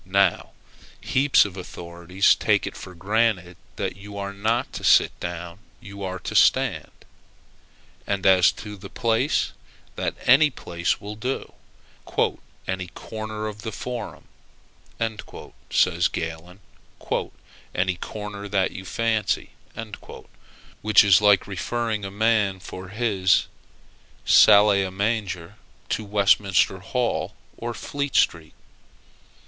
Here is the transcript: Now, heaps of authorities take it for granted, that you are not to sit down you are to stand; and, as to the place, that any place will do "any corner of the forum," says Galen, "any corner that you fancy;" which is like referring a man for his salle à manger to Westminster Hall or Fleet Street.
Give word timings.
Now, 0.03 0.53
heaps 0.99 1.45
of 1.45 1.55
authorities 1.55 2.33
take 2.33 2.65
it 2.65 2.75
for 2.75 2.95
granted, 2.95 3.55
that 3.75 3.97
you 3.97 4.17
are 4.17 4.33
not 4.33 4.73
to 4.73 4.83
sit 4.83 5.11
down 5.19 5.59
you 5.79 6.01
are 6.01 6.17
to 6.21 6.33
stand; 6.33 6.89
and, 8.07 8.25
as 8.25 8.51
to 8.53 8.77
the 8.77 8.89
place, 8.89 9.51
that 9.97 10.15
any 10.25 10.49
place 10.49 10.99
will 10.99 11.13
do 11.13 11.53
"any 12.67 12.87
corner 12.87 13.45
of 13.45 13.61
the 13.61 13.71
forum," 13.71 14.23
says 15.69 16.07
Galen, 16.07 16.61
"any 17.75 17.95
corner 17.97 18.47
that 18.47 18.71
you 18.71 18.83
fancy;" 18.85 19.51
which 20.81 21.03
is 21.03 21.21
like 21.21 21.45
referring 21.45 22.05
a 22.05 22.09
man 22.09 22.59
for 22.59 22.87
his 22.87 23.45
salle 24.25 24.69
à 24.69 24.91
manger 24.91 25.57
to 25.89 26.03
Westminster 26.03 26.79
Hall 26.79 27.35
or 27.55 27.75
Fleet 27.75 28.15
Street. 28.15 28.55